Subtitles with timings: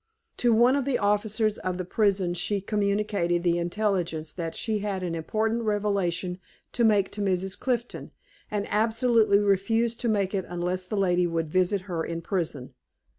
[0.37, 5.03] To one of the officers of the prison she communicated the intelligence that she had
[5.03, 6.39] an important revelation
[6.71, 7.59] to make to Mrs.
[7.59, 8.09] Clifton,
[8.49, 12.73] and absolutely refused to make it unless the lady would visit her in prison.